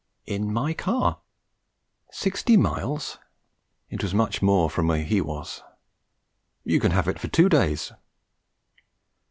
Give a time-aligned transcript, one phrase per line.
[0.25, 1.19] 'In my car.'
[2.11, 3.19] 'Sixty miles!'
[3.91, 5.61] (It was much more from where he was.)
[6.63, 7.91] 'You can have it for two days.'